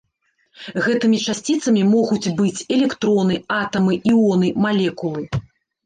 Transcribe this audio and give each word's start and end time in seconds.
Гэтымі 0.85 1.19
часціцамі 1.25 1.83
могуць 1.93 2.33
быць 2.41 2.65
электроны, 2.79 3.41
атамы, 3.61 3.93
іоны, 4.11 4.55
малекулы. 4.69 5.23